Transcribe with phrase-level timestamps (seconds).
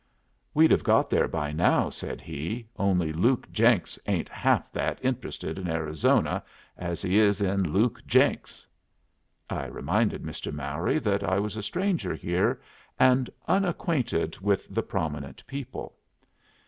[0.55, 5.59] "We'd have got there by now," said he, "only Luke Jenks ain't half that interested
[5.59, 6.41] in Arizona
[6.75, 8.65] as he is in Luke Jenks."
[9.47, 10.51] I reminded Mr.
[10.51, 12.59] Mowry that I was a stranger here
[12.99, 15.93] and unacquainted with the prominent people.